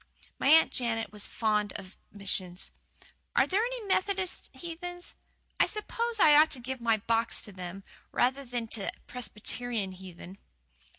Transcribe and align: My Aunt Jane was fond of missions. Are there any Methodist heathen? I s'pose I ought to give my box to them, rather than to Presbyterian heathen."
My 0.39 0.47
Aunt 0.47 0.71
Jane 0.71 1.05
was 1.11 1.27
fond 1.27 1.73
of 1.73 1.95
missions. 2.11 2.71
Are 3.35 3.45
there 3.45 3.63
any 3.63 3.85
Methodist 3.85 4.49
heathen? 4.51 4.99
I 5.59 5.67
s'pose 5.67 6.19
I 6.19 6.35
ought 6.37 6.49
to 6.53 6.59
give 6.59 6.81
my 6.81 6.97
box 6.97 7.43
to 7.43 7.51
them, 7.51 7.83
rather 8.11 8.43
than 8.43 8.67
to 8.69 8.91
Presbyterian 9.05 9.91
heathen." 9.91 10.39